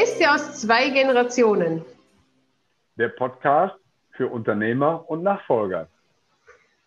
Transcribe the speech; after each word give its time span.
Beste 0.00 0.30
aus 0.30 0.62
zwei 0.62 0.88
Generationen. 0.88 1.84
Der 2.96 3.10
Podcast 3.10 3.76
für 4.12 4.28
Unternehmer 4.28 5.04
und 5.10 5.22
Nachfolger. 5.22 5.88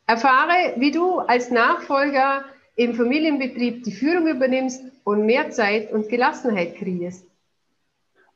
Erfahre, 0.07 0.73
wie 0.77 0.89
du 0.89 1.20
als 1.20 1.52
Nachfolger 1.52 2.43
im 2.75 2.95
Familienbetrieb 2.95 3.84
die 3.84 3.91
Führung 3.91 4.25
übernimmst 4.27 4.81
und 5.03 5.27
mehr 5.27 5.52
Zeit 5.52 5.91
und 5.91 6.09
Gelassenheit 6.09 6.73
kreierst. 6.77 7.29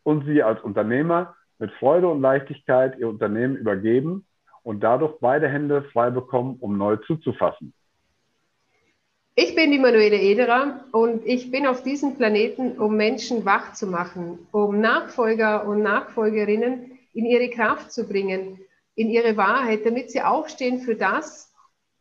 Und 0.03 0.25
sie 0.25 0.43
als 0.43 0.61
Unternehmer 0.61 1.35
mit 1.57 1.71
Freude 1.79 2.07
und 2.09 2.21
Leichtigkeit 2.21 2.99
ihr 2.99 3.09
Unternehmen 3.09 3.55
übergeben 3.55 4.27
und 4.61 4.81
dadurch 4.81 5.15
beide 5.19 5.49
Hände 5.49 5.85
frei 5.91 6.11
bekommen, 6.11 6.57
um 6.59 6.77
neu 6.77 6.97
zuzufassen. 6.97 7.73
Ich 9.39 9.53
bin 9.53 9.69
die 9.69 9.77
Manuele 9.77 10.19
Ederer 10.19 10.83
und 10.91 11.23
ich 11.23 11.51
bin 11.51 11.67
auf 11.67 11.83
diesem 11.83 12.15
Planeten, 12.15 12.79
um 12.79 12.97
Menschen 12.97 13.45
wach 13.45 13.73
zu 13.73 13.85
machen, 13.85 14.39
um 14.51 14.81
Nachfolger 14.81 15.67
und 15.67 15.83
Nachfolgerinnen 15.83 16.97
in 17.13 17.23
ihre 17.23 17.47
Kraft 17.51 17.91
zu 17.91 18.07
bringen, 18.07 18.59
in 18.95 19.11
ihre 19.11 19.37
Wahrheit, 19.37 19.85
damit 19.85 20.09
sie 20.09 20.23
aufstehen 20.23 20.79
für 20.79 20.95
das, 20.95 21.53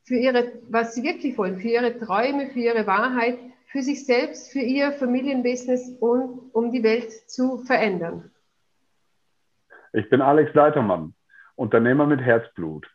für 0.05 0.15
ihre, 0.15 0.51
was 0.71 0.95
sie 0.95 1.03
wirklich 1.03 1.37
wollen, 1.37 1.61
für 1.61 1.69
ihre 1.69 1.99
Träume, 1.99 2.47
für 2.47 2.61
ihre 2.61 2.87
Wahrheit, 2.87 3.37
für 3.67 3.83
sich 3.83 4.07
selbst, 4.07 4.51
für 4.51 4.61
ihr 4.61 4.93
Familienbusiness 4.93 5.91
und 6.01 6.41
um 6.55 6.73
die 6.73 6.83
Welt 6.83 7.13
zu 7.29 7.59
verändern. 7.59 8.31
Ich 9.93 10.09
bin 10.09 10.23
Alex 10.23 10.55
Leitermann, 10.55 11.13
Unternehmer 11.55 12.07
mit 12.07 12.23
Herzblut. 12.23 12.87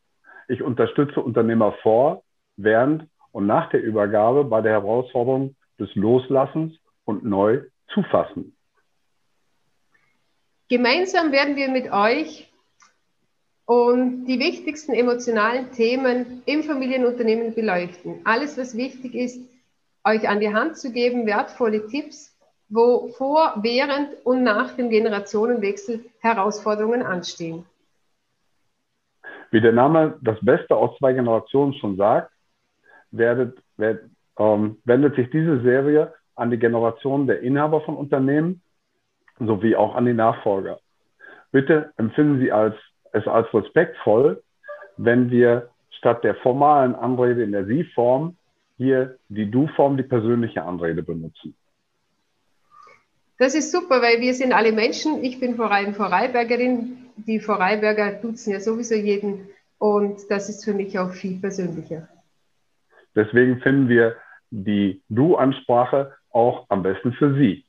Ich 0.48 0.64
unterstütze 0.64 1.22
Unternehmer 1.22 1.74
vor, 1.84 2.24
während 2.58 3.08
und 3.32 3.48
nach 3.48 3.70
der 3.70 3.82
Übergabe 3.82 4.44
bei 4.44 4.62
der 4.62 4.74
Herausforderung 4.74 5.56
des 5.80 5.94
Loslassens 5.96 6.74
und 7.06 7.24
neu 7.24 7.62
zufassen. 7.94 8.56
Gemeinsam 10.70 11.32
werden 11.32 11.56
wir 11.56 11.70
mit 11.70 11.92
euch 11.92 12.50
und 13.66 14.26
die 14.26 14.40
wichtigsten 14.40 14.94
emotionalen 14.94 15.72
Themen 15.72 16.44
im 16.46 16.64
Familienunternehmen 16.64 17.54
beleuchten. 17.54 18.22
Alles, 18.24 18.58
was 18.58 18.76
wichtig 18.76 19.16
ist, 19.16 19.42
euch 20.04 20.28
an 20.28 20.40
die 20.40 20.54
Hand 20.54 20.78
zu 20.78 20.92
geben, 20.92 21.26
wertvolle 21.26 21.88
Tipps, 21.88 22.38
wo 22.70 23.10
vor, 23.10 23.54
während 23.62 24.26
und 24.26 24.44
nach 24.44 24.76
dem 24.76 24.90
Generationenwechsel 24.90 26.06
Herausforderungen 26.22 27.04
anstehen. 27.04 27.66
Wie 29.52 29.60
der 29.60 29.74
Name 29.74 30.18
das 30.22 30.38
Beste 30.42 30.76
aus 30.76 30.98
zwei 30.98 31.14
Generationen 31.14 31.74
schon 31.74 31.98
sagt, 31.98 32.31
werdet, 33.12 33.60
werd, 33.78 34.04
ähm, 34.38 34.78
wendet 34.86 35.16
sich 35.16 35.30
diese 35.30 35.62
Serie 35.62 36.14
an 36.36 36.50
die 36.50 36.58
Generation 36.58 37.28
der 37.28 37.42
Inhaber 37.42 37.82
von 37.82 37.96
Unternehmen 37.96 38.62
sowie 39.40 39.76
auch 39.76 39.96
an 39.96 40.06
die 40.06 40.14
Nachfolger. 40.14 40.80
Bitte 41.52 41.92
empfinden 41.98 42.40
Sie 42.40 42.52
als, 42.52 42.76
es 43.12 43.28
als 43.28 43.54
respektvoll, 43.54 44.42
wenn 44.98 45.30
wir 45.30 45.70
statt 45.92 46.24
der 46.24 46.36
formalen 46.36 46.96
Anrede 46.96 47.44
in 47.44 47.52
der 47.52 47.66
Sie-Form 47.66 48.38
hier 48.78 49.18
die 49.30 49.50
Du-Form, 49.50 49.98
die 49.98 50.04
persönliche 50.04 50.64
Anrede 50.64 51.04
benutzen. 51.04 51.56
Das 53.38 53.56
ist 53.56 53.72
super, 53.72 54.02
weil 54.02 54.22
wir 54.22 54.34
sind 54.34 54.54
alle 54.54 54.72
Menschen. 54.72 55.24
Ich 55.24 55.40
bin 55.40 55.56
vor 55.56 55.72
allem 55.72 55.94
Vorarlbergerin. 55.94 56.98
Die 57.16 57.40
Vorarlberger 57.40 58.14
duzen 58.14 58.54
ja 58.54 58.60
sowieso 58.60 58.96
jeden. 58.96 59.50
Und 59.78 60.30
das 60.30 60.50
ist 60.50 60.64
für 60.64 60.74
mich 60.74 60.98
auch 60.98 61.12
viel 61.12 61.40
persönlicher. 61.40 62.08
Deswegen 63.16 63.60
finden 63.62 63.90
wir 63.90 64.16
die 64.50 65.02
Du-Ansprache 65.10 66.14
auch 66.32 66.66
am 66.70 66.84
besten 66.84 67.14
für 67.14 67.34
Sie. 67.36 67.66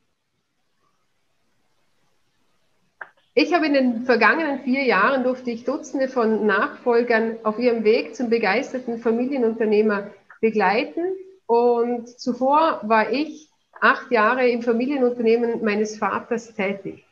Ich 3.35 3.55
habe 3.55 3.67
in 3.67 3.73
den 3.73 4.03
vergangenen 4.05 4.61
vier 4.61 4.85
Jahren 4.85 5.25
durfte 5.25 5.51
ich 5.51 5.65
Dutzende 5.65 6.09
von 6.09 6.45
Nachfolgern 6.45 7.39
auf 7.45 7.59
ihrem 7.59 7.83
Weg 7.83 8.15
zum 8.15 8.29
begeisterten 8.29 8.99
Familienunternehmer 8.99 10.11
begleiten. 10.43 11.15
Und 11.47 12.09
zuvor 12.09 12.81
war 12.83 13.11
ich 13.11 13.49
acht 13.81 14.11
Jahre 14.11 14.47
im 14.49 14.61
Familienunternehmen 14.61 15.65
meines 15.65 15.99
Vaters 15.99 16.55
tätig. 16.55 17.07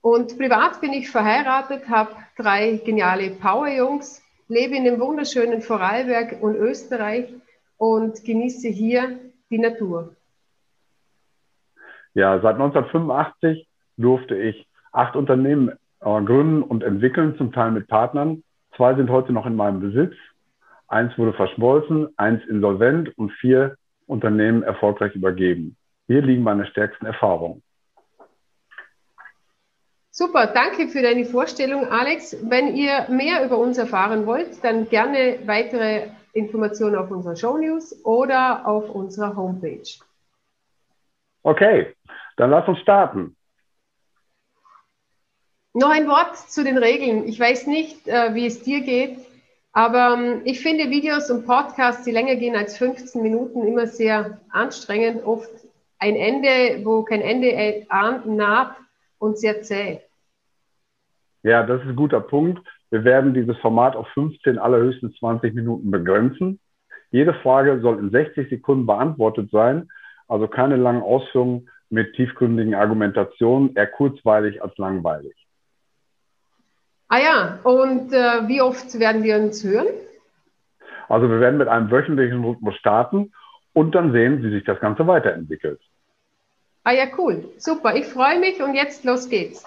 Und 0.00 0.38
privat 0.38 0.80
bin 0.80 0.92
ich 0.94 1.10
verheiratet, 1.10 1.88
habe 1.88 2.16
drei 2.36 2.80
geniale 2.84 3.30
Powerjungs 3.30 4.23
lebe 4.48 4.76
in 4.76 4.84
dem 4.84 5.00
wunderschönen 5.00 5.62
Vorarlberg 5.62 6.42
und 6.42 6.56
Österreich 6.56 7.32
und 7.76 8.24
genieße 8.24 8.68
hier 8.68 9.18
die 9.50 9.58
Natur. 9.58 10.14
Ja, 12.14 12.40
seit 12.40 12.54
1985 12.54 13.66
durfte 13.96 14.36
ich 14.36 14.66
acht 14.92 15.16
Unternehmen 15.16 15.70
äh, 16.00 16.22
gründen 16.22 16.62
und 16.62 16.84
entwickeln, 16.84 17.36
zum 17.36 17.52
Teil 17.52 17.72
mit 17.72 17.88
Partnern. 17.88 18.42
Zwei 18.76 18.94
sind 18.94 19.10
heute 19.10 19.32
noch 19.32 19.46
in 19.46 19.56
meinem 19.56 19.80
Besitz. 19.80 20.14
Eins 20.86 21.16
wurde 21.18 21.32
verschmolzen, 21.32 22.08
eins 22.16 22.44
insolvent 22.46 23.16
und 23.18 23.32
vier 23.32 23.76
Unternehmen 24.06 24.62
erfolgreich 24.62 25.14
übergeben. 25.14 25.76
Hier 26.06 26.22
liegen 26.22 26.42
meine 26.42 26.66
stärksten 26.66 27.06
Erfahrungen. 27.06 27.62
Super, 30.16 30.46
danke 30.46 30.86
für 30.86 31.02
deine 31.02 31.24
Vorstellung, 31.24 31.88
Alex. 31.88 32.36
Wenn 32.48 32.76
ihr 32.76 33.06
mehr 33.08 33.44
über 33.44 33.58
uns 33.58 33.78
erfahren 33.78 34.26
wollt, 34.26 34.62
dann 34.62 34.88
gerne 34.88 35.40
weitere 35.44 36.06
Informationen 36.32 36.94
auf 36.94 37.10
unserer 37.10 37.34
Show 37.34 37.58
News 37.58 38.04
oder 38.04 38.64
auf 38.64 38.90
unserer 38.90 39.34
Homepage. 39.34 39.82
Okay, 41.42 41.96
dann 42.36 42.50
lass 42.50 42.68
uns 42.68 42.78
starten. 42.78 43.34
Noch 45.72 45.90
ein 45.90 46.06
Wort 46.06 46.36
zu 46.36 46.62
den 46.62 46.78
Regeln. 46.78 47.26
Ich 47.26 47.40
weiß 47.40 47.66
nicht, 47.66 48.06
äh, 48.06 48.36
wie 48.36 48.46
es 48.46 48.62
dir 48.62 48.82
geht, 48.82 49.18
aber 49.72 50.14
ähm, 50.14 50.42
ich 50.44 50.60
finde 50.60 50.90
Videos 50.90 51.28
und 51.28 51.44
Podcasts, 51.44 52.04
die 52.04 52.12
länger 52.12 52.36
gehen 52.36 52.54
als 52.54 52.78
15 52.78 53.20
Minuten, 53.20 53.66
immer 53.66 53.88
sehr 53.88 54.40
anstrengend. 54.50 55.24
Oft 55.26 55.50
ein 55.98 56.14
Ende, 56.14 56.84
wo 56.84 57.02
kein 57.02 57.20
Ende 57.20 57.50
äh, 57.50 57.84
naht 58.26 58.76
und 59.24 59.38
sehr 59.38 59.62
zäh. 59.62 60.00
Ja, 61.42 61.62
das 61.64 61.82
ist 61.82 61.88
ein 61.88 61.96
guter 61.96 62.20
Punkt. 62.20 62.66
Wir 62.90 63.04
werden 63.04 63.34
dieses 63.34 63.56
Format 63.58 63.96
auf 63.96 64.06
15, 64.08 64.58
allerhöchstens 64.58 65.16
20 65.18 65.54
Minuten 65.54 65.90
begrenzen. 65.90 66.60
Jede 67.10 67.34
Frage 67.34 67.80
soll 67.80 67.98
in 67.98 68.10
60 68.10 68.48
Sekunden 68.48 68.86
beantwortet 68.86 69.50
sein, 69.50 69.88
also 70.28 70.48
keine 70.48 70.76
langen 70.76 71.02
Ausführungen 71.02 71.68
mit 71.90 72.14
tiefgründigen 72.14 72.74
Argumentationen, 72.74 73.74
eher 73.76 73.86
kurzweilig 73.86 74.62
als 74.62 74.76
langweilig. 74.78 75.34
Ah 77.08 77.18
ja, 77.18 77.58
und 77.62 78.12
äh, 78.12 78.48
wie 78.48 78.62
oft 78.62 78.98
werden 78.98 79.22
wir 79.22 79.36
uns 79.36 79.62
hören? 79.62 79.86
Also 81.08 81.28
wir 81.28 81.40
werden 81.40 81.58
mit 81.58 81.68
einem 81.68 81.90
wöchentlichen 81.90 82.42
Rhythmus 82.42 82.74
starten 82.76 83.32
und 83.74 83.94
dann 83.94 84.12
sehen, 84.12 84.42
wie 84.42 84.50
sich 84.50 84.64
das 84.64 84.80
Ganze 84.80 85.06
weiterentwickelt. 85.06 85.80
Ah 86.84 86.92
ja, 86.92 87.06
cool. 87.18 87.50
Super. 87.56 87.96
Ich 87.96 88.06
freue 88.06 88.38
mich 88.38 88.62
und 88.62 88.74
jetzt 88.74 89.04
los 89.04 89.28
geht's. 89.28 89.66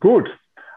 Gut. 0.00 0.30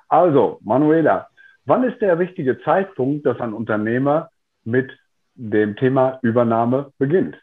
Also, 0.07 0.59
Manuela, 0.63 1.29
wann 1.65 1.83
ist 1.83 2.01
der 2.01 2.17
richtige 2.17 2.59
Zeitpunkt, 2.63 3.25
dass 3.27 3.39
ein 3.39 3.53
Unternehmer 3.53 4.31
mit 4.63 4.91
dem 5.35 5.75
Thema 5.75 6.19
Übernahme 6.23 6.91
beginnt? 6.97 7.37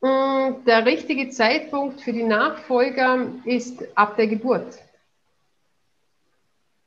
Mm, 0.00 0.64
der 0.66 0.86
richtige 0.86 1.28
Zeitpunkt 1.28 2.00
für 2.00 2.12
die 2.12 2.24
Nachfolger 2.24 3.26
ist 3.44 3.84
ab 3.94 4.16
der 4.16 4.28
Geburt. 4.28 4.78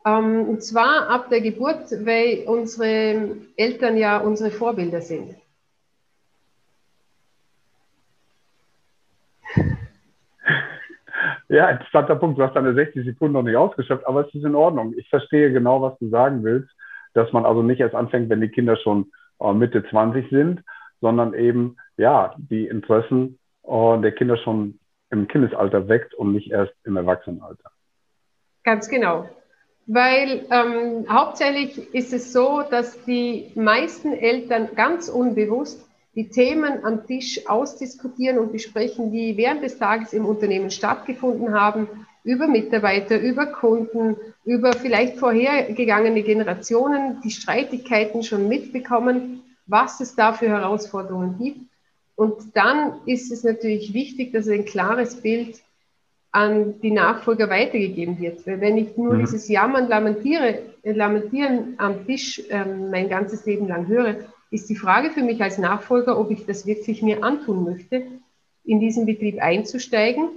Ähm, 0.04 0.50
und 0.50 0.64
zwar 0.64 1.10
ab 1.10 1.30
der 1.30 1.42
Geburt, 1.42 1.92
weil 2.06 2.44
unsere 2.48 3.38
Eltern 3.56 3.98
ja 3.98 4.18
unsere 4.18 4.50
Vorbilder 4.50 5.02
sind. 5.02 5.36
Ja, 11.56 11.70
interessanter 11.70 12.18
Punkt. 12.18 12.38
Du 12.38 12.44
hast 12.44 12.54
deine 12.54 12.74
60 12.74 13.06
Sekunden 13.06 13.32
noch 13.32 13.44
nicht 13.44 13.56
ausgeschöpft, 13.56 14.06
aber 14.06 14.28
es 14.28 14.36
ist 14.36 14.44
in 14.44 14.56
Ordnung. 14.56 14.94
Ich 14.98 15.08
verstehe 15.08 15.54
genau, 15.54 15.82
was 15.82 15.98
du 16.00 16.10
sagen 16.10 16.44
willst, 16.44 16.70
dass 17.14 17.32
man 17.32 17.46
also 17.46 17.64
nicht 17.64 17.80
erst 17.80 17.96
anfängt, 17.96 18.30
wenn 18.30 18.42
die 18.42 18.50
Kinder 18.50 18.76
schon 18.76 19.10
äh, 19.40 19.54
Mitte 19.54 19.82
20 19.90 20.30
sind, 20.30 20.64
sondern 21.00 21.34
eben, 21.34 21.78
ja, 21.96 22.36
die 22.38 22.68
Interessen 22.68 23.40
äh, 23.64 24.02
der 24.02 24.12
Kinder 24.12 24.36
schon 24.36 24.80
im 25.12 25.30
Kindesalter 25.30 25.88
weckt 25.88 26.14
und 26.14 26.34
nicht 26.34 26.52
erst 26.52 26.74
im 26.84 26.98
Erwachsenenalter. 26.98 27.72
Ganz 28.66 28.90
genau. 28.90 29.30
Weil 29.88 30.46
ähm, 30.52 31.06
hauptsächlich 31.08 31.94
ist 31.94 32.12
es 32.12 32.34
so, 32.34 32.64
dass 32.70 33.02
die 33.06 33.50
meisten 33.56 34.12
Eltern 34.12 34.76
ganz 34.76 35.08
unbewusst 35.08 35.88
die 36.16 36.30
Themen 36.30 36.86
am 36.86 37.06
Tisch 37.06 37.48
ausdiskutieren 37.48 38.40
und 38.40 38.52
besprechen, 38.52 39.12
die 39.12 39.36
während 39.36 39.64
des 39.64 39.78
Tages 39.78 40.14
im 40.14 40.26
Unternehmen 40.26 40.72
stattgefunden 40.72 41.54
haben, 41.54 41.88
über 42.24 42.48
Mitarbeiter, 42.48 43.20
über 43.20 43.46
Kunden, 43.46 44.16
über 44.46 44.74
vielleicht 44.74 45.18
vorhergegangene 45.18 46.24
Generationen, 46.24 47.22
die 47.24 47.32
Streitigkeiten 47.32 48.24
schon 48.24 48.48
mitbekommen, 48.48 49.44
was 49.68 50.00
es 50.00 50.16
da 50.16 50.34
für 50.34 50.48
Herausforderungen 50.48 51.38
gibt. 51.38 51.60
Und 52.16 52.56
dann 52.56 52.94
ist 53.06 53.32
es 53.32 53.44
natürlich 53.44 53.94
wichtig, 53.94 54.32
dass 54.32 54.48
ein 54.48 54.66
klares 54.66 55.22
Bild 55.22 55.62
an 56.32 56.82
die 56.82 56.92
Nachfolger 56.92 57.50
weitergegeben 57.50 58.20
wird. 58.20 58.46
Weil 58.48 58.60
wenn 58.62 58.78
ich 58.78 58.98
nur 58.98 59.16
mhm. 59.16 59.20
dieses 59.20 59.48
Jammern, 59.48 59.88
Lamentiere, 59.88 60.60
Lamentieren 60.84 61.76
am 61.78 62.06
Tisch 62.06 62.42
ähm, 62.50 62.90
mein 62.90 63.10
ganzes 63.10 63.46
Leben 63.46 63.68
lang 63.68 63.88
höre, 63.88 64.16
ist 64.52 64.70
die 64.70 64.76
Frage 64.76 65.12
für 65.12 65.22
mich 65.22 65.42
als 65.42 65.58
Nachfolger, 65.58 66.20
ob 66.20 66.32
ich 66.32 66.46
das 66.46 66.66
wirklich 66.66 67.02
mir 67.02 67.24
antun 67.24 67.64
möchte, 67.64 68.04
in 68.64 68.80
diesen 68.80 69.06
Betrieb 69.06 69.42
einzusteigen 69.42 70.30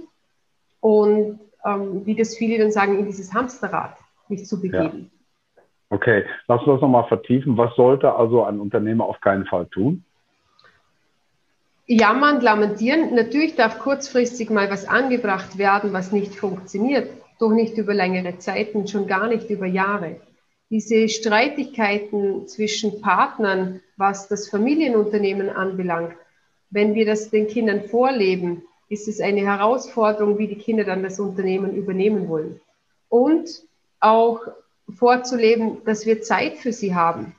und 0.81 1.39
ähm, 1.65 2.05
wie 2.05 2.15
das 2.15 2.37
viele 2.37 2.57
dann 2.57 2.71
sagen, 2.71 2.99
in 2.99 3.05
dieses 3.05 3.33
Hamsterrad 3.33 3.97
mich 4.27 4.45
zu 4.45 4.61
begeben. 4.61 5.11
Ja. 5.11 5.63
Okay, 5.91 6.23
lass 6.47 6.61
uns 6.61 6.75
das 6.75 6.81
nochmal 6.81 7.07
vertiefen. 7.07 7.57
Was 7.57 7.75
sollte 7.75 8.13
also 8.13 8.43
ein 8.43 8.59
Unternehmer 8.59 9.05
auf 9.05 9.19
keinen 9.21 9.45
Fall 9.45 9.65
tun? 9.67 10.03
Jammern, 11.87 12.41
lamentieren. 12.41 13.15
Natürlich 13.15 13.55
darf 13.55 13.79
kurzfristig 13.79 14.51
mal 14.51 14.69
was 14.69 14.87
angebracht 14.87 15.57
werden, 15.57 15.91
was 15.91 16.11
nicht 16.11 16.35
funktioniert, 16.35 17.09
doch 17.39 17.49
nicht 17.49 17.75
über 17.79 17.95
längere 17.95 18.37
Zeiten, 18.37 18.87
schon 18.87 19.07
gar 19.07 19.27
nicht 19.27 19.49
über 19.49 19.65
Jahre. 19.65 20.17
Diese 20.69 21.09
Streitigkeiten 21.09 22.47
zwischen 22.47 23.01
Partnern, 23.01 23.81
was 23.97 24.27
das 24.27 24.49
Familienunternehmen 24.49 25.49
anbelangt, 25.49 26.15
wenn 26.69 26.93
wir 26.93 27.05
das 27.05 27.31
den 27.31 27.47
Kindern 27.47 27.83
vorleben, 27.85 28.63
ist 28.87 29.07
es 29.07 29.19
eine 29.19 29.41
Herausforderung, 29.41 30.37
wie 30.37 30.47
die 30.47 30.57
Kinder 30.57 30.83
dann 30.83 31.03
das 31.03 31.19
Unternehmen 31.19 31.75
übernehmen 31.75 32.27
wollen. 32.29 32.59
Und 33.07 33.63
auch 33.99 34.41
vorzuleben, 34.95 35.83
dass 35.85 36.05
wir 36.05 36.21
Zeit 36.21 36.57
für 36.57 36.71
sie 36.71 36.93
haben 36.93 37.35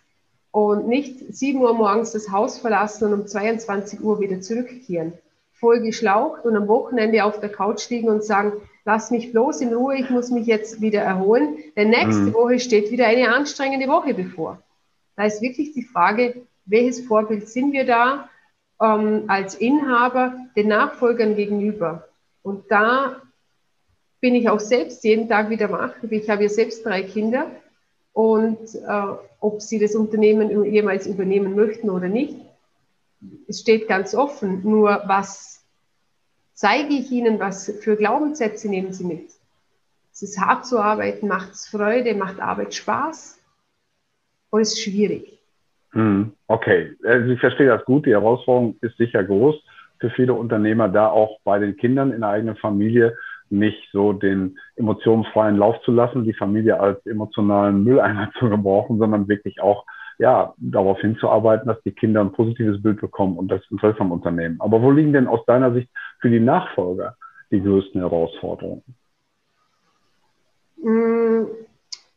und 0.50 0.88
nicht 0.88 1.32
7 1.32 1.60
Uhr 1.60 1.74
morgens 1.74 2.12
das 2.12 2.30
Haus 2.30 2.58
verlassen 2.58 3.12
und 3.12 3.20
um 3.20 3.26
22 3.26 4.00
Uhr 4.00 4.20
wieder 4.20 4.40
zurückkehren. 4.40 5.12
Voll 5.60 5.80
geschlaucht 5.80 6.44
und 6.44 6.56
am 6.56 6.68
Wochenende 6.68 7.24
auf 7.24 7.38
der 7.38 7.50
Couch 7.50 7.88
liegen 7.90 8.08
und 8.08 8.24
sagen, 8.24 8.52
lass 8.84 9.10
mich 9.10 9.30
bloß 9.30 9.60
in 9.60 9.74
Ruhe, 9.74 9.96
ich 9.96 10.10
muss 10.10 10.30
mich 10.30 10.46
jetzt 10.46 10.80
wieder 10.80 11.02
erholen, 11.02 11.58
denn 11.76 11.90
nächste 11.90 12.22
mhm. 12.22 12.34
Woche 12.34 12.58
steht 12.58 12.90
wieder 12.90 13.06
eine 13.06 13.34
anstrengende 13.34 13.86
Woche 13.86 14.14
bevor. 14.14 14.62
Da 15.16 15.24
ist 15.24 15.42
wirklich 15.42 15.72
die 15.72 15.84
Frage, 15.84 16.42
welches 16.64 17.00
Vorbild 17.00 17.48
sind 17.48 17.72
wir 17.72 17.84
da 17.84 18.28
ähm, 18.80 19.24
als 19.28 19.54
Inhaber 19.54 20.34
den 20.56 20.68
Nachfolgern 20.68 21.36
gegenüber? 21.36 22.08
Und 22.42 22.70
da 22.70 23.16
bin 24.20 24.34
ich 24.34 24.48
auch 24.48 24.60
selbst 24.60 25.04
jeden 25.04 25.28
Tag 25.28 25.50
wieder 25.50 25.70
wach. 25.70 25.94
Ich 26.08 26.28
habe 26.30 26.44
ja 26.44 26.48
selbst 26.48 26.84
drei 26.84 27.02
Kinder 27.02 27.50
und 28.12 28.74
äh, 28.74 29.02
ob 29.40 29.62
sie 29.62 29.78
das 29.78 29.94
Unternehmen 29.94 30.64
jemals 30.64 31.06
übernehmen 31.06 31.54
möchten 31.54 31.90
oder 31.90 32.08
nicht, 32.08 32.36
es 33.48 33.60
steht 33.60 33.88
ganz 33.88 34.14
offen. 34.14 34.60
Nur 34.62 35.02
was 35.06 35.49
zeige 36.60 36.92
ich 36.92 37.10
ihnen, 37.10 37.40
was 37.40 37.80
für 37.82 37.96
Glaubenssätze 37.96 38.68
nehmen 38.68 38.92
sie 38.92 39.06
mit? 39.06 39.30
Es 40.12 40.20
ist 40.20 40.38
hart 40.38 40.66
zu 40.66 40.78
arbeiten, 40.78 41.26
macht 41.26 41.52
es 41.52 41.66
Freude, 41.66 42.14
macht 42.14 42.38
Arbeit 42.38 42.74
Spaß 42.74 43.42
oder 44.52 44.60
ist 44.60 44.78
schwierig? 44.78 45.38
Hm, 45.92 46.32
okay, 46.48 46.94
also 47.02 47.30
ich 47.30 47.40
verstehe 47.40 47.68
das 47.68 47.82
gut. 47.86 48.04
Die 48.04 48.10
Herausforderung 48.10 48.76
ist 48.82 48.98
sicher 48.98 49.24
groß 49.24 49.56
für 50.00 50.10
viele 50.10 50.34
Unternehmer, 50.34 50.90
da 50.90 51.08
auch 51.08 51.40
bei 51.44 51.58
den 51.58 51.78
Kindern 51.78 52.12
in 52.12 52.20
der 52.20 52.28
eigenen 52.28 52.56
Familie 52.56 53.16
nicht 53.48 53.88
so 53.90 54.12
den 54.12 54.58
emotionsfreien 54.76 55.56
Lauf 55.56 55.80
zu 55.82 55.92
lassen, 55.92 56.24
die 56.24 56.34
Familie 56.34 56.78
als 56.78 57.04
emotionalen 57.06 57.82
Mülleimer 57.84 58.32
zu 58.38 58.50
gebrauchen, 58.50 58.98
sondern 58.98 59.28
wirklich 59.28 59.62
auch 59.62 59.86
ja, 60.18 60.52
darauf 60.58 61.00
hinzuarbeiten, 61.00 61.66
dass 61.66 61.82
die 61.82 61.92
Kinder 61.92 62.20
ein 62.20 62.32
positives 62.32 62.82
Bild 62.82 63.00
bekommen 63.00 63.38
und 63.38 63.48
das 63.48 63.62
Interesse 63.70 64.00
am 64.00 64.12
Unternehmen. 64.12 64.60
Aber 64.60 64.82
wo 64.82 64.90
liegen 64.90 65.14
denn 65.14 65.26
aus 65.26 65.44
deiner 65.46 65.72
Sicht 65.72 65.88
für 66.20 66.30
die 66.30 66.40
Nachfolger 66.40 67.16
die 67.50 67.60
größten 67.60 68.00
Herausforderungen? 68.00 68.82
Mm, 70.76 71.44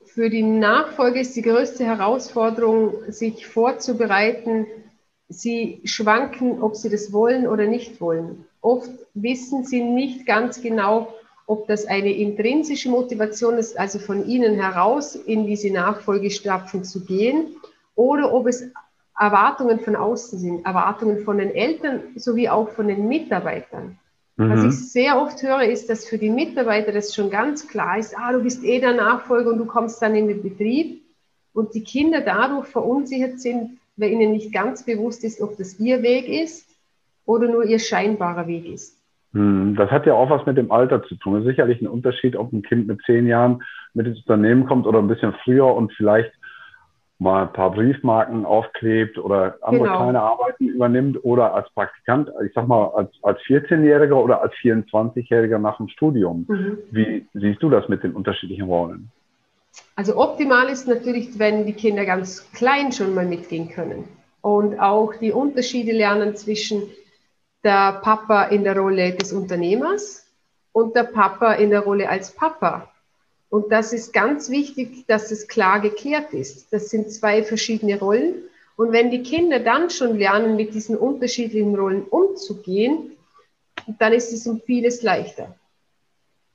für 0.05 0.29
die 0.29 0.43
Nachfolge 0.43 1.21
ist 1.21 1.35
die 1.35 1.41
größte 1.41 1.85
Herausforderung, 1.85 2.93
sich 3.07 3.47
vorzubereiten. 3.47 4.67
Sie 5.27 5.81
schwanken, 5.85 6.61
ob 6.61 6.75
sie 6.75 6.89
das 6.89 7.11
wollen 7.11 7.47
oder 7.47 7.65
nicht 7.65 7.99
wollen. 7.99 8.45
Oft 8.61 8.91
wissen 9.15 9.63
sie 9.65 9.81
nicht 9.81 10.25
ganz 10.25 10.61
genau, 10.61 11.13
ob 11.47 11.67
das 11.67 11.85
eine 11.85 12.11
intrinsische 12.13 12.89
Motivation 12.89 13.57
ist, 13.57 13.77
also 13.77 13.99
von 13.99 14.27
ihnen 14.27 14.55
heraus 14.55 15.15
in 15.15 15.45
diese 15.45 15.71
Nachfolgestapfen 15.73 16.83
zu 16.83 17.03
gehen, 17.03 17.55
oder 17.95 18.33
ob 18.33 18.47
es 18.47 18.71
Erwartungen 19.17 19.79
von 19.79 19.95
außen 19.95 20.39
sind, 20.39 20.65
Erwartungen 20.65 21.19
von 21.19 21.37
den 21.37 21.53
Eltern 21.53 22.01
sowie 22.15 22.49
auch 22.49 22.69
von 22.69 22.87
den 22.87 23.07
Mitarbeitern. 23.07 23.97
Mhm. 24.37 24.49
Was 24.49 24.63
ich 24.63 24.91
sehr 24.91 25.21
oft 25.21 25.41
höre, 25.43 25.63
ist, 25.63 25.89
dass 25.89 26.07
für 26.07 26.17
die 26.17 26.29
Mitarbeiter 26.29 26.91
das 26.91 27.13
schon 27.13 27.29
ganz 27.29 27.67
klar 27.67 27.97
ist, 27.99 28.15
ah, 28.17 28.31
du 28.31 28.41
bist 28.41 28.63
eh 28.63 28.79
der 28.79 28.93
Nachfolger 28.93 29.51
und 29.51 29.59
du 29.59 29.65
kommst 29.65 30.01
dann 30.01 30.15
in 30.15 30.27
den 30.27 30.41
Betrieb 30.41 31.01
und 31.53 31.73
die 31.75 31.83
Kinder 31.83 32.21
dadurch 32.21 32.65
verunsichert 32.67 33.39
sind, 33.39 33.77
weil 33.95 34.11
ihnen 34.11 34.31
nicht 34.31 34.51
ganz 34.51 34.83
bewusst 34.83 35.23
ist, 35.23 35.39
ob 35.41 35.57
das 35.57 35.79
ihr 35.79 36.01
Weg 36.01 36.27
ist 36.27 36.67
oder 37.25 37.47
nur 37.47 37.63
ihr 37.63 37.79
scheinbarer 37.79 38.47
Weg 38.47 38.65
ist. 38.65 38.97
Hm, 39.33 39.75
das 39.75 39.91
hat 39.91 40.05
ja 40.07 40.13
auch 40.13 40.29
was 40.29 40.45
mit 40.47 40.57
dem 40.57 40.71
Alter 40.71 41.03
zu 41.03 41.15
tun. 41.15 41.43
Sicherlich 41.43 41.81
ein 41.81 41.87
Unterschied, 41.87 42.35
ob 42.35 42.51
ein 42.53 42.63
Kind 42.63 42.87
mit 42.87 43.01
zehn 43.05 43.27
Jahren 43.27 43.63
mit 43.93 44.07
ins 44.07 44.19
Unternehmen 44.19 44.65
kommt 44.65 44.87
oder 44.87 44.99
ein 44.99 45.07
bisschen 45.07 45.33
früher 45.43 45.73
und 45.73 45.93
vielleicht 45.93 46.31
mal 47.23 47.43
ein 47.43 47.53
paar 47.53 47.71
Briefmarken 47.71 48.45
aufklebt 48.45 49.17
oder 49.17 49.57
andere 49.61 49.85
genau. 49.85 49.97
kleine 49.97 50.21
Arbeiten 50.21 50.67
übernimmt 50.67 51.23
oder 51.23 51.55
als 51.55 51.69
Praktikant, 51.73 52.29
ich 52.45 52.51
sag 52.53 52.67
mal, 52.67 52.89
als, 52.89 53.09
als 53.23 53.39
14-Jähriger 53.41 54.13
oder 54.13 54.41
als 54.41 54.53
24-Jähriger 54.61 55.57
nach 55.57 55.77
dem 55.77 55.87
Studium. 55.87 56.45
Mhm. 56.47 56.77
Wie 56.91 57.25
siehst 57.33 57.63
du 57.63 57.69
das 57.69 57.89
mit 57.89 58.03
den 58.03 58.11
unterschiedlichen 58.11 58.65
Rollen? 58.65 59.09
Also 59.95 60.17
optimal 60.17 60.67
ist 60.67 60.87
natürlich, 60.87 61.39
wenn 61.39 61.65
die 61.65 61.73
Kinder 61.73 62.05
ganz 62.05 62.51
klein 62.53 62.91
schon 62.91 63.15
mal 63.15 63.25
mitgehen 63.25 63.69
können 63.69 64.03
und 64.41 64.79
auch 64.79 65.13
die 65.15 65.31
Unterschiede 65.31 65.93
lernen 65.93 66.35
zwischen 66.35 66.83
der 67.63 68.01
Papa 68.03 68.43
in 68.43 68.63
der 68.63 68.77
Rolle 68.77 69.13
des 69.13 69.33
Unternehmers 69.33 70.27
und 70.73 70.95
der 70.95 71.03
Papa 71.03 71.53
in 71.53 71.69
der 71.69 71.81
Rolle 71.81 72.09
als 72.09 72.35
Papa. 72.35 72.89
Und 73.53 73.71
das 73.71 73.93
ist 73.93 74.13
ganz 74.13 74.49
wichtig, 74.49 75.05
dass 75.05 75.29
es 75.29 75.47
klar 75.47 75.79
geklärt 75.79 76.33
ist. 76.33 76.73
Das 76.73 76.89
sind 76.89 77.11
zwei 77.11 77.43
verschiedene 77.43 77.99
Rollen. 77.99 78.45
Und 78.77 78.91
wenn 78.91 79.11
die 79.11 79.21
Kinder 79.21 79.59
dann 79.59 79.91
schon 79.91 80.17
lernen, 80.17 80.55
mit 80.55 80.73
diesen 80.73 80.97
unterschiedlichen 80.97 81.75
Rollen 81.75 82.01
umzugehen, 82.01 83.11
dann 83.99 84.11
ist 84.11 84.33
es 84.33 84.47
um 84.47 84.59
vieles 84.59 85.03
leichter. 85.03 85.55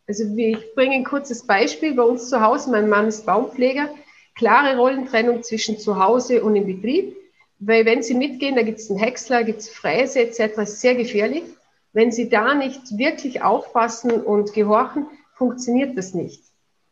Also 0.09 0.25
ich 0.37 0.75
bringe 0.75 0.97
ein 0.97 1.05
kurzes 1.05 1.47
Beispiel. 1.47 1.95
Bei 1.95 2.02
uns 2.02 2.31
zu 2.31 2.40
Hause, 2.40 2.73
mein 2.73 2.88
Mann 2.88 3.07
ist 3.07 3.25
Baumpfleger, 3.25 3.90
klare 4.35 4.76
Rollentrennung 4.76 5.45
zwischen 5.45 5.78
zu 5.78 6.05
Hause 6.05 6.43
und 6.43 6.57
im 6.57 6.67
Betrieb. 6.67 7.17
Weil 7.61 7.85
wenn 7.85 8.02
Sie 8.02 8.14
mitgehen, 8.14 8.57
da 8.57 8.62
gibt 8.62 8.81
es 8.81 8.90
einen 8.90 8.99
Häcksler, 8.99 9.45
gibt 9.45 9.61
es 9.61 9.69
Fräse 9.69 10.19
etc., 10.19 10.62
ist 10.62 10.81
sehr 10.81 10.97
gefährlich. 10.97 11.45
Wenn 11.93 12.11
Sie 12.11 12.28
da 12.28 12.57
nicht 12.57 12.99
wirklich 12.99 13.40
aufpassen 13.40 14.11
und 14.11 14.52
gehorchen, 14.52 15.07
funktioniert 15.37 15.97
das 15.97 16.12
nicht. 16.12 16.43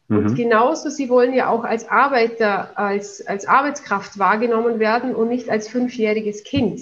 Mhm. 0.09 0.19
Und 0.19 0.35
genauso, 0.35 0.89
Sie 0.89 1.09
wollen 1.09 1.35
ja 1.35 1.49
auch 1.49 1.65
als 1.65 1.89
Arbeiter, 1.89 2.79
als, 2.79 3.27
als 3.27 3.47
Arbeitskraft 3.47 4.19
wahrgenommen 4.19 4.79
werden 4.79 5.15
und 5.15 5.29
nicht 5.29 5.49
als 5.49 5.69
fünfjähriges 5.69 6.45
Kind. 6.45 6.81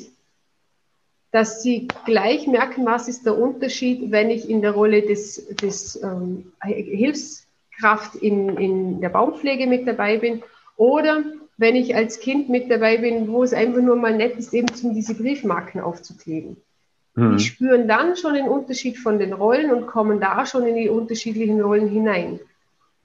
Dass 1.31 1.63
Sie 1.63 1.89
gleich 2.05 2.47
merken, 2.47 2.87
was 2.87 3.09
ist 3.09 3.27
der 3.27 3.37
Unterschied, 3.37 4.11
wenn 4.11 4.31
ich 4.31 4.49
in 4.49 4.63
der 4.63 4.73
Rolle 4.73 5.03
des, 5.03 5.47
des 5.57 6.01
ähm, 6.03 6.53
Hilfskraft 6.63 8.15
in, 8.17 8.57
in 8.57 9.01
der 9.01 9.09
Baumpflege 9.09 9.67
mit 9.67 9.87
dabei 9.87 10.19
bin 10.19 10.43
oder 10.77 11.25
wenn 11.57 11.77
ich 11.77 11.95
als 11.95 12.21
Kind 12.21 12.49
mit 12.49 12.71
dabei 12.71 12.99
bin, 12.99 13.29
wo 13.29 13.43
es 13.43 13.53
einfach 13.53 13.81
nur 13.81 13.97
mal 13.97 14.17
nett 14.17 14.37
ist, 14.37 14.53
eben 14.53 14.73
zum 14.75 14.95
diese 14.95 15.15
Briefmarken 15.15 15.81
aufzukleben. 15.81 16.57
Mhm. 17.15 17.37
Die 17.37 17.45
spüren 17.45 17.89
dann 17.89 18.17
schon 18.17 18.35
den 18.35 18.49
Unterschied 18.49 18.99
von 18.99 19.19
den 19.19 19.33
Rollen 19.33 19.73
und 19.73 19.87
kommen 19.87 20.21
da 20.21 20.47
schon 20.47 20.67
in 20.67 20.77
die 20.77 20.89
unterschiedlichen 20.89 21.61
Rollen 21.61 21.89
hinein. 21.89 22.41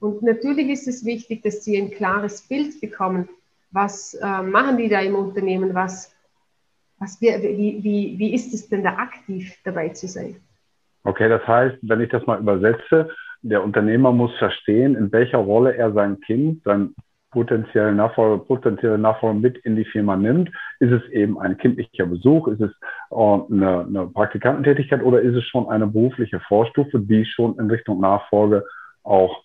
Und 0.00 0.22
natürlich 0.22 0.68
ist 0.68 0.88
es 0.88 1.04
wichtig, 1.04 1.42
dass 1.42 1.64
sie 1.64 1.76
ein 1.76 1.90
klares 1.90 2.42
Bild 2.48 2.80
bekommen. 2.80 3.28
Was 3.70 4.14
äh, 4.14 4.42
machen 4.42 4.78
die 4.78 4.88
da 4.88 5.00
im 5.00 5.14
Unternehmen? 5.14 5.74
Was, 5.74 6.14
was 6.98 7.20
wie, 7.20 7.82
wie, 7.82 8.18
wie 8.18 8.34
ist 8.34 8.52
es 8.52 8.68
denn 8.68 8.82
da 8.82 8.96
aktiv 8.96 9.54
dabei 9.62 9.90
zu 9.90 10.08
sein? 10.08 10.36
Okay, 11.04 11.28
das 11.28 11.46
heißt, 11.46 11.78
wenn 11.82 12.00
ich 12.00 12.10
das 12.10 12.26
mal 12.26 12.40
übersetze, 12.40 13.10
der 13.42 13.62
Unternehmer 13.62 14.12
muss 14.12 14.36
verstehen, 14.38 14.96
in 14.96 15.12
welcher 15.12 15.38
Rolle 15.38 15.74
er 15.74 15.92
sein 15.92 16.20
Kind, 16.20 16.62
sein 16.64 16.94
potenzielle 17.30 17.94
Nachfolger, 17.94 18.44
potenzielle 18.44 18.98
Nachfolger 18.98 19.38
mit 19.38 19.58
in 19.58 19.76
die 19.76 19.84
Firma 19.84 20.16
nimmt. 20.16 20.50
Ist 20.80 20.92
es 20.92 21.08
eben 21.10 21.38
ein 21.38 21.56
kindlicher 21.58 22.06
Besuch? 22.06 22.48
Ist 22.48 22.60
es 22.60 22.72
äh, 23.10 23.14
eine, 23.14 23.86
eine 23.86 24.06
Praktikantentätigkeit 24.08 25.02
oder 25.02 25.20
ist 25.20 25.36
es 25.36 25.44
schon 25.44 25.68
eine 25.68 25.86
berufliche 25.86 26.40
Vorstufe, 26.40 26.98
die 26.98 27.24
schon 27.24 27.58
in 27.58 27.70
Richtung 27.70 28.00
Nachfolge 28.00 28.64
auch 29.04 29.44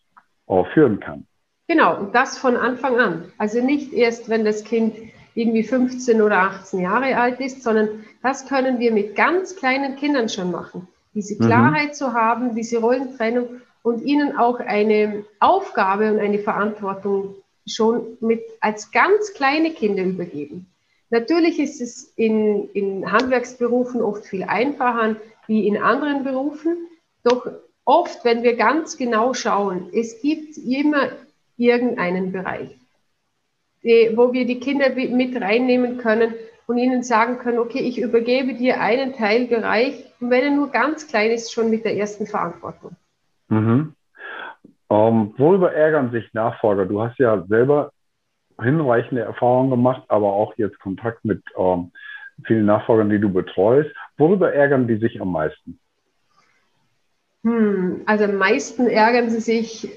führen 0.73 0.99
kann? 0.99 1.25
Genau, 1.67 1.97
und 1.97 2.13
das 2.13 2.37
von 2.37 2.55
Anfang 2.55 2.99
an. 2.99 3.31
Also 3.37 3.61
nicht 3.61 3.93
erst, 3.93 4.29
wenn 4.29 4.45
das 4.45 4.63
Kind 4.63 4.95
irgendwie 5.33 5.63
15 5.63 6.21
oder 6.21 6.37
18 6.37 6.79
Jahre 6.79 7.17
alt 7.17 7.39
ist, 7.39 7.63
sondern 7.63 8.05
das 8.23 8.47
können 8.47 8.79
wir 8.79 8.91
mit 8.91 9.15
ganz 9.15 9.55
kleinen 9.55 9.95
Kindern 9.95 10.29
schon 10.29 10.51
machen. 10.51 10.87
diese 11.13 11.35
mhm. 11.35 11.47
Klarheit 11.47 11.89
mhm. 11.89 11.93
zu 11.93 12.13
haben, 12.13 12.55
diese 12.55 12.79
Rollentrennung 12.79 13.61
und 13.83 14.03
ihnen 14.03 14.37
auch 14.37 14.59
eine 14.59 15.25
Aufgabe 15.39 16.11
und 16.11 16.19
eine 16.19 16.39
Verantwortung 16.39 17.35
schon 17.67 18.17
mit 18.19 18.41
als 18.59 18.91
ganz 18.91 19.33
kleine 19.33 19.71
Kinder 19.71 20.03
übergeben. 20.03 20.67
Natürlich 21.09 21.59
ist 21.59 21.81
es 21.81 22.13
in, 22.15 22.69
in 22.73 23.11
Handwerksberufen 23.11 24.01
oft 24.01 24.25
viel 24.25 24.43
einfacher 24.43 25.15
wie 25.47 25.67
in 25.67 25.77
anderen 25.77 26.23
Berufen, 26.23 26.77
doch 27.23 27.47
oft, 27.85 28.25
wenn 28.25 28.43
wir 28.43 28.55
ganz 28.55 28.97
genau 28.97 29.33
schauen, 29.33 29.89
es 29.93 30.21
gibt 30.21 30.57
immer 30.57 31.09
irgendeinen 31.57 32.31
Bereich, 32.31 32.77
wo 33.81 34.33
wir 34.33 34.45
die 34.45 34.59
Kinder 34.59 34.89
mit 34.89 35.39
reinnehmen 35.39 35.97
können 35.97 36.33
und 36.67 36.77
ihnen 36.77 37.03
sagen 37.03 37.37
können, 37.37 37.59
okay, 37.59 37.79
ich 37.79 37.99
übergebe 37.99 38.55
dir 38.55 38.81
einen 38.81 39.13
Teilbereich, 39.13 40.03
und 40.19 40.31
wenn 40.31 40.43
er 40.43 40.51
nur 40.51 40.71
ganz 40.71 41.07
klein 41.07 41.31
ist, 41.31 41.53
schon 41.53 41.69
mit 41.69 41.85
der 41.85 41.95
ersten 41.95 42.25
Verantwortung. 42.25 42.95
Mhm. 43.49 43.93
Ähm, 44.89 45.33
worüber 45.37 45.73
ärgern 45.73 46.11
sich 46.11 46.33
Nachfolger? 46.33 46.85
Du 46.85 47.01
hast 47.01 47.19
ja 47.19 47.43
selber 47.47 47.91
hinreichende 48.59 49.21
Erfahrungen 49.21 49.69
gemacht, 49.69 50.03
aber 50.07 50.33
auch 50.33 50.53
jetzt 50.57 50.79
Kontakt 50.79 51.25
mit 51.25 51.43
ähm, 51.57 51.91
vielen 52.45 52.65
Nachfolgern, 52.65 53.09
die 53.09 53.19
du 53.19 53.29
betreust. 53.31 53.89
Worüber 54.17 54.53
ärgern 54.53 54.87
die 54.87 54.97
sich 54.97 55.21
am 55.21 55.31
meisten? 55.31 55.79
Hm, 57.45 58.01
also 58.07 58.23
am 58.23 58.37
meisten 58.37 58.87
ärgern 58.87 59.29
sie 59.29 59.39
sich, 59.39 59.87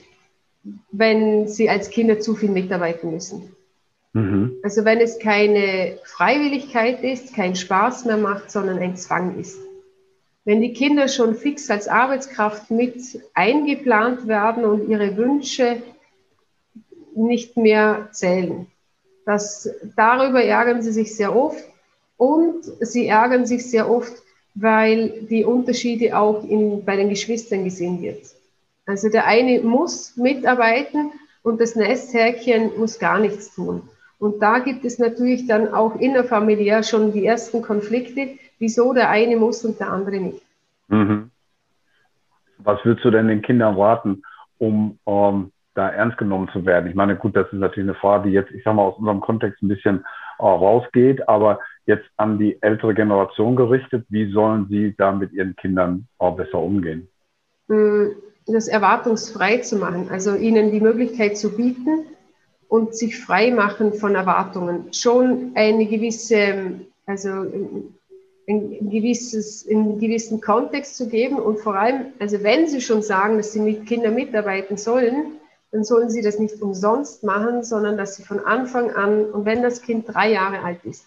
wenn 0.93 1.49
sie 1.49 1.71
als 1.71 1.89
Kinder 1.89 2.21
zu 2.21 2.35
viel 2.37 2.51
mitarbeiten 2.51 3.11
müssen. 3.11 3.57
Mhm. 4.13 4.59
Also 4.63 4.85
wenn 4.85 5.01
es 5.01 5.19
keine 5.19 5.99
Freiwilligkeit 6.05 7.03
ist, 7.03 7.35
kein 7.35 7.57
Spaß 7.57 8.05
mehr 8.05 8.19
macht, 8.19 8.51
sondern 8.51 8.79
ein 8.79 8.97
Zwang 8.97 9.41
ist. 9.41 9.59
Wenn 10.45 10.61
die 10.61 10.75
Kinder 10.75 11.09
schon 11.09 11.35
fix 11.35 11.71
als 11.71 11.89
Arbeitskraft 11.89 12.71
mit 12.71 13.03
eingeplant 13.33 14.29
werden 14.29 14.67
und 14.67 14.89
ihre 14.91 15.17
Wünsche 15.17 15.83
nicht 17.15 17.57
mehr 17.57 18.11
zählen. 18.13 18.67
Das, 19.25 19.71
darüber 19.97 20.43
ärgern 20.43 20.83
sie 20.83 20.93
sich 20.93 21.17
sehr 21.17 21.35
oft 21.35 21.65
und 22.19 22.63
sie 22.81 23.07
ärgern 23.07 23.47
sich 23.47 23.71
sehr 23.71 23.91
oft, 23.91 24.23
weil 24.61 25.27
die 25.31 25.45
Unterschiede 25.45 26.17
auch 26.17 26.45
in, 26.45 26.85
bei 26.85 26.97
den 26.97 27.09
Geschwistern 27.09 27.65
gesehen 27.65 28.03
wird. 28.03 28.23
Also 28.87 29.09
der 29.09 29.27
eine 29.27 29.61
muss 29.61 30.17
mitarbeiten 30.17 31.13
und 31.43 31.61
das 31.61 31.77
Nesthäkchen 31.77 32.73
muss 32.79 32.99
gar 32.99 33.19
nichts 33.19 33.55
tun. 33.55 33.83
Und 34.19 34.43
da 34.43 34.59
gibt 34.59 34.85
es 34.85 34.99
natürlich 34.99 35.47
dann 35.47 35.73
auch 35.73 35.95
innerfamiliär 36.01 36.83
schon 36.83 37.13
die 37.13 37.25
ersten 37.25 37.63
Konflikte, 37.63 38.31
wieso 38.59 38.93
der 38.93 39.11
eine 39.11 39.37
muss 39.37 39.65
und 39.65 39.79
der 39.79 39.93
andere 39.93 40.19
nicht. 40.19 40.43
Mhm. 40.89 41.31
Was 42.59 42.85
würdest 42.85 43.05
du 43.05 43.11
denn 43.11 43.29
den 43.29 43.43
Kindern 43.43 43.77
raten, 43.77 44.23
um 44.59 44.99
ähm, 45.07 45.53
da 45.75 45.89
ernst 45.91 46.19
genommen 46.19 46.49
zu 46.53 46.67
werden? 46.67 46.89
Ich 46.89 46.97
meine, 46.97 47.15
gut, 47.15 47.37
das 47.37 47.47
ist 47.53 47.61
natürlich 47.61 47.89
eine 47.89 47.99
Frage, 47.99 48.29
die 48.29 48.35
jetzt, 48.35 48.51
ich 48.51 48.65
sag 48.65 48.75
mal, 48.75 48.83
aus 48.83 48.99
unserem 48.99 49.21
Kontext 49.21 49.63
ein 49.63 49.69
bisschen 49.69 50.05
rausgeht, 50.47 51.29
aber 51.29 51.61
jetzt 51.87 52.07
an 52.17 52.39
die 52.39 52.61
ältere 52.63 52.95
Generation 52.95 53.57
gerichtet, 53.57 54.07
wie 54.09 54.31
sollen 54.31 54.67
sie 54.69 54.95
da 54.97 55.13
mit 55.13 55.33
ihren 55.33 55.57
Kindern 55.57 56.07
auch 56.19 56.37
besser 56.37 56.59
umgehen? 56.59 57.09
Mm, 57.69 58.09
das 58.47 58.69
erwartungsfrei 58.69 59.59
zu 59.59 59.77
machen, 59.77 60.09
also 60.11 60.35
ihnen 60.35 60.71
die 60.71 60.81
Möglichkeit 60.81 61.37
zu 61.37 61.57
bieten 61.57 62.07
und 62.69 62.95
sich 62.95 63.19
frei 63.19 63.51
machen 63.51 63.95
von 63.95 64.15
Erwartungen. 64.15 64.93
Schon 64.93 65.53
eine 65.55 65.87
gewisse, 65.87 66.81
also 67.07 67.29
ein 68.49 68.91
gewisses, 68.91 69.67
einen 69.69 69.99
gewissen 69.99 70.41
Kontext 70.41 70.97
zu 70.97 71.09
geben 71.09 71.37
und 71.39 71.59
vor 71.59 71.75
allem, 71.75 72.07
also 72.19 72.43
wenn 72.43 72.67
Sie 72.67 72.81
schon 72.81 73.03
sagen, 73.03 73.37
dass 73.37 73.53
Sie 73.53 73.61
mit 73.61 73.87
Kindern 73.87 74.15
mitarbeiten 74.15 74.77
sollen, 74.77 75.38
dann 75.71 75.85
sollen 75.85 76.11
Sie 76.11 76.23
das 76.23 76.39
nicht 76.39 76.61
umsonst 76.63 77.25
machen, 77.25 77.63
sondern 77.63 77.97
dass 77.97 78.17
Sie 78.17 78.23
von 78.23 78.41
Anfang 78.41 78.91
an, 78.91 79.27
und 79.27 79.45
wenn 79.45 79.63
das 79.63 79.83
Kind 79.83 80.07
drei 80.09 80.33
Jahre 80.33 80.61
alt 80.61 80.85
ist, 80.85 81.07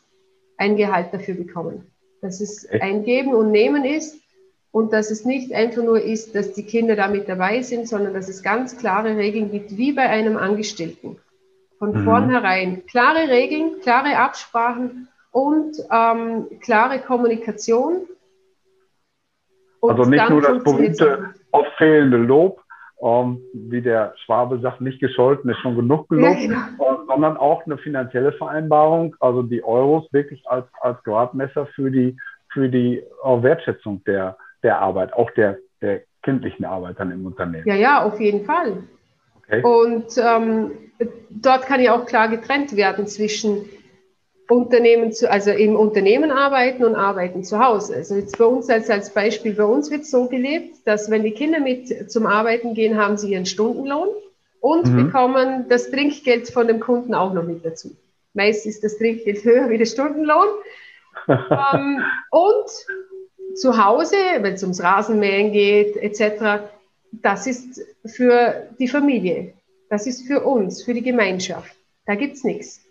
ein 0.58 0.78
Gehalt 0.78 1.14
dafür 1.14 1.36
bekommen. 1.36 1.92
Dass 2.22 2.40
es 2.40 2.68
ein 2.70 3.04
Geben 3.04 3.34
und 3.34 3.52
Nehmen 3.52 3.84
ist 3.84 4.22
und 4.72 4.94
dass 4.94 5.10
es 5.10 5.26
nicht 5.26 5.54
einfach 5.54 5.84
nur 5.84 6.00
ist, 6.00 6.36
dass 6.36 6.54
die 6.54 6.64
Kinder 6.64 6.96
da 6.96 7.08
mit 7.08 7.28
dabei 7.28 7.64
sind, 7.64 7.88
sondern 7.88 8.14
dass 8.14 8.30
es 8.30 8.44
ganz 8.44 8.78
klare 8.78 9.18
Regeln 9.18 9.52
gibt, 9.52 9.76
wie 9.78 9.94
bei 9.94 10.04
einem 10.04 10.38
Angestellten. 10.38 11.18
Von 11.80 11.94
mhm. 11.94 12.04
vornherein 12.04 12.86
klare 12.86 13.28
Regeln, 13.28 13.80
klare 13.82 14.18
Absprachen 14.18 15.08
und 15.32 15.78
ähm, 15.92 16.46
klare 16.60 17.00
Kommunikation. 17.00 18.08
Und 19.80 19.90
also 19.90 20.08
nicht 20.08 20.30
nur 20.30 20.42
das 20.42 20.64
berühmte 20.64 21.34
oft 21.52 21.72
fehlende 21.78 22.18
Lob, 22.18 22.61
ähm, 23.02 23.42
wie 23.54 23.82
der 23.82 24.14
Schwabe 24.24 24.60
sagt, 24.60 24.82
nicht 24.82 25.00
gescholten 25.00 25.50
ist 25.50 25.60
schon 25.60 25.76
genug 25.76 26.08
gelobt, 26.10 26.40
ja, 26.40 26.48
genau. 26.48 27.06
sondern 27.08 27.38
auch 27.38 27.66
eine 27.66 27.78
finanzielle 27.78 28.32
Vereinbarung, 28.34 29.16
also 29.20 29.42
die 29.42 29.64
Euros 29.64 30.08
wirklich 30.12 30.48
als, 30.48 30.66
als 30.82 31.04
Gradmesser 31.04 31.66
für 31.68 31.90
die, 31.90 32.16
für 32.54 32.70
die 32.70 33.00
äh, 33.00 33.44
Wertschätzung 33.44 34.04
der, 34.06 34.38
der 34.64 34.80
Arbeit, 34.80 35.14
auch 35.14 35.32
der, 35.32 35.58
der 35.82 36.02
kindlichen 36.24 36.66
Arbeit 36.66 37.00
dann 37.00 37.12
im 37.12 37.26
Unternehmen. 37.26 37.68
Ja, 37.68 37.76
ja, 37.76 38.04
auf 38.04 38.20
jeden 38.20 38.46
Fall. 38.46 38.84
Okay. 39.38 39.64
Und 39.64 40.18
ähm, 40.18 40.72
dort 41.30 41.66
kann 41.66 41.82
ja 41.82 41.96
auch 41.96 42.06
klar 42.06 42.30
getrennt 42.30 42.76
werden 42.76 43.08
zwischen 43.08 43.66
Unternehmen 44.52 45.14
zu, 45.14 45.32
also 45.32 45.52
im 45.52 45.78
Unternehmen 45.78 46.30
arbeiten 46.30 46.84
und 46.84 46.96
arbeiten 46.96 47.46
zu 47.46 47.60
Hause. 47.60 47.96
Also 47.96 48.16
jetzt 48.16 48.38
bei 48.38 48.44
uns 48.44 48.70
als, 48.70 48.90
als 48.90 49.14
Beispiel, 49.14 49.54
bei 49.54 49.64
uns 49.64 49.90
wird 49.90 50.06
so 50.06 50.28
gelebt, 50.28 50.76
dass 50.86 51.10
wenn 51.10 51.24
die 51.24 51.32
Kinder 51.32 51.62
mit 51.62 52.12
zum 52.12 52.26
Arbeiten 52.26 52.74
gehen, 52.74 52.98
haben 52.98 53.18
sie 53.18 53.32
ihren 53.32 53.46
Stundenlohn 53.46 54.10
und 54.60 54.88
mhm. 54.88 55.06
bekommen 55.06 55.66
das 55.70 55.90
Trinkgeld 55.90 56.50
von 56.50 56.68
dem 56.68 56.82
Kunden 56.82 57.14
auch 57.14 57.34
noch 57.34 57.44
mit 57.44 57.66
dazu. 57.66 57.96
Meist 58.34 58.66
ist 58.66 58.84
das 58.84 58.98
Trinkgeld 58.98 59.42
höher 59.46 59.70
wie 59.70 59.78
der 59.78 59.86
Stundenlohn. 59.86 60.48
ähm, 61.30 62.02
und 62.30 63.58
zu 63.58 63.84
Hause, 63.84 64.18
wenn 64.42 64.54
es 64.54 64.64
ums 64.64 64.84
Rasenmähen 64.84 65.54
geht, 65.54 65.96
etc., 65.96 66.64
das 67.14 67.48
ist 67.48 67.82
für 68.06 68.68
die 68.80 68.88
Familie. 68.90 69.54
Das 69.90 70.08
ist 70.08 70.28
für 70.28 70.42
uns, 70.42 70.84
für 70.84 70.94
die 70.94 71.04
Gemeinschaft. 71.04 71.74
Da 72.06 72.16
gibt 72.16 72.36
es 72.36 72.44
nichts. 72.44 72.82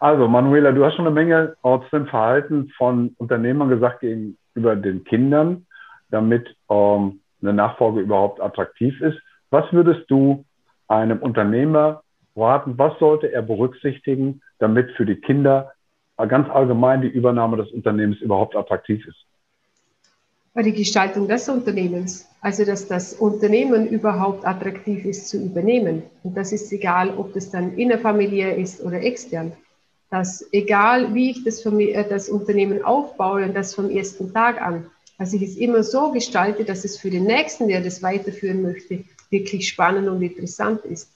Also, 0.00 0.28
Manuela, 0.28 0.70
du 0.72 0.84
hast 0.84 0.94
schon 0.94 1.06
eine 1.06 1.14
Menge 1.14 1.56
aus 1.62 1.82
dem 1.90 2.06
Verhalten 2.06 2.70
von 2.76 3.14
Unternehmern 3.18 3.68
gesagt 3.68 4.00
gegenüber 4.00 4.76
den 4.76 5.02
Kindern, 5.04 5.66
damit 6.10 6.54
ähm, 6.70 7.20
eine 7.42 7.52
Nachfolge 7.52 8.00
überhaupt 8.00 8.40
attraktiv 8.40 9.00
ist. 9.00 9.18
Was 9.50 9.72
würdest 9.72 10.08
du 10.08 10.44
einem 10.86 11.18
Unternehmer 11.18 12.02
raten? 12.36 12.78
Was 12.78 12.96
sollte 12.98 13.32
er 13.32 13.42
berücksichtigen, 13.42 14.40
damit 14.58 14.90
für 14.92 15.04
die 15.04 15.16
Kinder 15.16 15.72
ganz 16.28 16.48
allgemein 16.50 17.02
die 17.02 17.08
Übernahme 17.08 17.56
des 17.56 17.70
Unternehmens 17.72 18.20
überhaupt 18.20 18.56
attraktiv 18.56 19.06
ist? 19.06 19.24
Bei 20.54 20.62
der 20.62 20.72
Gestaltung 20.72 21.28
des 21.28 21.48
Unternehmens, 21.48 22.28
also 22.40 22.64
dass 22.64 22.88
das 22.88 23.14
Unternehmen 23.14 23.86
überhaupt 23.88 24.44
attraktiv 24.44 25.04
ist 25.04 25.28
zu 25.28 25.44
übernehmen. 25.44 26.02
Und 26.24 26.36
das 26.36 26.52
ist 26.52 26.72
egal, 26.72 27.16
ob 27.16 27.32
das 27.34 27.50
dann 27.50 27.74
innerfamiliär 27.74 28.56
ist 28.56 28.82
oder 28.82 29.00
extern 29.00 29.52
dass 30.10 30.46
egal 30.52 31.14
wie 31.14 31.30
ich 31.30 31.44
das, 31.44 31.64
äh, 31.64 32.08
das 32.08 32.28
Unternehmen 32.28 32.82
aufbaue 32.82 33.44
und 33.44 33.54
das 33.54 33.74
vom 33.74 33.90
ersten 33.90 34.32
Tag 34.32 34.60
an, 34.60 34.86
dass 35.18 35.32
ich 35.32 35.42
es 35.42 35.56
immer 35.56 35.82
so 35.82 36.12
gestalte, 36.12 36.64
dass 36.64 36.84
es 36.84 36.98
für 36.98 37.10
den 37.10 37.24
Nächsten, 37.24 37.68
der 37.68 37.80
das 37.80 38.02
weiterführen 38.02 38.62
möchte, 38.62 39.04
wirklich 39.30 39.68
spannend 39.68 40.08
und 40.08 40.22
interessant 40.22 40.84
ist. 40.84 41.10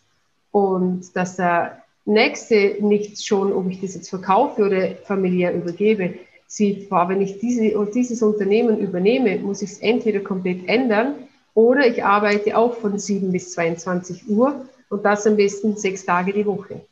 Und 0.50 1.14
dass 1.14 1.36
der 1.36 1.82
Nächste 2.04 2.76
nicht 2.80 3.24
schon, 3.24 3.52
ob 3.52 3.70
ich 3.70 3.80
das 3.80 3.94
jetzt 3.94 4.10
verkaufe 4.10 4.66
oder 4.66 4.96
familiär 5.04 5.54
übergebe, 5.54 6.14
sieht, 6.48 6.90
boah, 6.90 7.08
wenn 7.08 7.22
ich 7.22 7.38
diese, 7.38 7.72
dieses 7.94 8.22
Unternehmen 8.22 8.78
übernehme, 8.78 9.38
muss 9.38 9.62
ich 9.62 9.70
es 9.70 9.78
entweder 9.78 10.20
komplett 10.20 10.68
ändern 10.68 11.14
oder 11.54 11.86
ich 11.86 12.04
arbeite 12.04 12.58
auch 12.58 12.74
von 12.74 12.98
7 12.98 13.30
bis 13.32 13.52
22 13.52 14.28
Uhr 14.28 14.66
und 14.90 15.04
das 15.04 15.26
am 15.26 15.36
besten 15.36 15.76
sechs 15.76 16.04
Tage 16.04 16.32
die 16.32 16.44
Woche. 16.44 16.82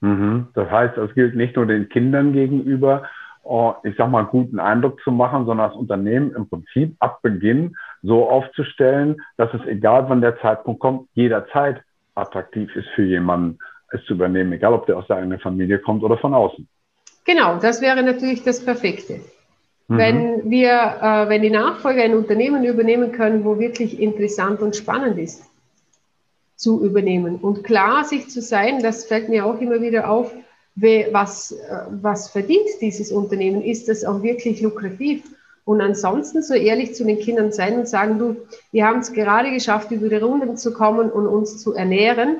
Mhm. 0.00 0.48
Das 0.54 0.70
heißt, 0.70 0.96
es 0.96 1.14
gilt 1.14 1.34
nicht 1.34 1.56
nur 1.56 1.66
den 1.66 1.88
Kindern 1.88 2.32
gegenüber, 2.32 3.04
oh, 3.42 3.74
ich 3.82 3.94
sag 3.96 4.10
mal, 4.10 4.24
guten 4.24 4.60
Eindruck 4.60 5.00
zu 5.02 5.10
machen, 5.10 5.46
sondern 5.46 5.70
das 5.70 5.78
Unternehmen 5.78 6.32
im 6.34 6.48
Prinzip 6.48 6.94
ab 7.00 7.20
Beginn 7.22 7.76
so 8.02 8.28
aufzustellen, 8.28 9.16
dass 9.36 9.52
es 9.54 9.66
egal 9.66 10.08
wann 10.08 10.20
der 10.20 10.38
Zeitpunkt 10.40 10.80
kommt, 10.80 11.08
jederzeit 11.14 11.82
attraktiv 12.14 12.74
ist 12.76 12.88
für 12.94 13.04
jemanden, 13.04 13.58
es 13.90 14.04
zu 14.04 14.14
übernehmen, 14.14 14.52
egal 14.52 14.74
ob 14.74 14.86
der 14.86 14.98
aus 14.98 15.06
der 15.06 15.16
eigenen 15.16 15.40
Familie 15.40 15.78
kommt 15.78 16.02
oder 16.02 16.18
von 16.18 16.34
außen. 16.34 16.68
Genau, 17.24 17.58
das 17.58 17.80
wäre 17.80 18.02
natürlich 18.02 18.42
das 18.42 18.64
Perfekte. 18.64 19.20
Mhm. 19.88 19.98
Wenn 19.98 20.50
wir, 20.50 20.70
äh, 21.00 21.28
wenn 21.28 21.42
die 21.42 21.50
Nachfolger 21.50 22.02
ein 22.02 22.14
Unternehmen 22.14 22.64
übernehmen 22.64 23.12
können, 23.12 23.44
wo 23.44 23.58
wirklich 23.58 24.00
interessant 24.00 24.60
und 24.60 24.76
spannend 24.76 25.18
ist 25.18 25.47
zu 26.58 26.84
übernehmen. 26.84 27.36
Und 27.36 27.62
klar 27.62 28.04
sich 28.04 28.28
zu 28.28 28.42
sein, 28.42 28.82
das 28.82 29.04
fällt 29.04 29.28
mir 29.28 29.46
auch 29.46 29.60
immer 29.60 29.80
wieder 29.80 30.10
auf, 30.10 30.32
was, 30.74 31.52
äh, 31.52 31.80
was 32.02 32.28
verdient 32.28 32.68
dieses 32.80 33.10
Unternehmen? 33.10 33.62
Ist 33.62 33.88
das 33.88 34.04
auch 34.04 34.22
wirklich 34.22 34.60
lukrativ? 34.60 35.22
Und 35.64 35.80
ansonsten 35.80 36.42
so 36.42 36.54
ehrlich 36.54 36.94
zu 36.94 37.04
den 37.04 37.18
Kindern 37.18 37.52
sein 37.52 37.78
und 37.78 37.88
sagen, 37.88 38.18
du, 38.18 38.36
wir 38.72 38.86
haben 38.86 39.00
es 39.00 39.12
gerade 39.12 39.50
geschafft, 39.50 39.90
über 39.90 40.08
die 40.08 40.16
Runden 40.16 40.56
zu 40.56 40.72
kommen 40.72 41.10
und 41.10 41.26
uns 41.26 41.58
zu 41.58 41.74
ernähren. 41.74 42.38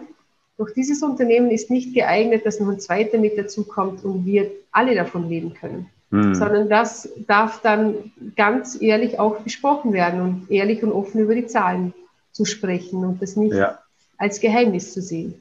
Doch 0.57 0.71
dieses 0.71 1.03
Unternehmen 1.03 1.51
ist 1.51 1.71
nicht 1.71 1.95
geeignet, 1.95 2.45
dass 2.47 2.59
noch 2.59 2.69
ein 2.69 2.81
zweiter 2.81 3.19
mit 3.19 3.39
dazukommt 3.39 4.05
und 4.05 4.25
wir 4.25 4.51
alle 4.73 4.95
davon 4.95 5.29
leben 5.29 5.55
können. 5.55 5.89
Mhm. 6.11 6.35
Sondern 6.35 6.69
das 6.69 7.09
darf 7.27 7.61
dann 7.61 8.13
ganz 8.35 8.81
ehrlich 8.81 9.21
auch 9.21 9.41
besprochen 9.41 9.93
werden 9.93 10.21
und 10.21 10.51
ehrlich 10.51 10.83
und 10.83 10.93
offen 10.93 11.21
über 11.21 11.35
die 11.35 11.47
Zahlen 11.47 11.93
zu 12.33 12.45
sprechen 12.45 13.05
und 13.05 13.21
das 13.21 13.37
nicht 13.37 13.55
ja. 13.55 13.79
Als 14.19 14.41
Geheimnis 14.41 14.93
zu 14.93 15.01
sehen. 15.01 15.35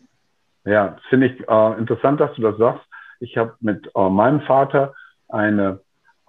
Ja, 0.66 0.98
finde 1.10 1.28
ich 1.28 1.48
äh, 1.48 1.78
interessant, 1.78 2.20
dass 2.20 2.34
du 2.36 2.42
das 2.42 2.58
sagst. 2.58 2.86
Ich 3.20 3.38
habe 3.38 3.54
mit 3.60 3.90
äh, 3.96 4.10
meinem 4.10 4.42
Vater 4.42 4.94
eine 5.30 5.80